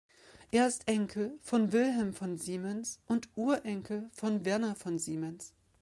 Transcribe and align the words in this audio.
Er 0.49 0.65
ist 0.67 0.87
Enkel 0.87 1.37
von 1.43 1.71
Wilhelm 1.73 2.11
von 2.15 2.35
Siemens 2.39 2.97
und 3.05 3.29
Urenkel 3.35 4.09
von 4.15 4.45
Werner 4.45 4.73
von 4.73 4.97
Siemens. 4.97 5.53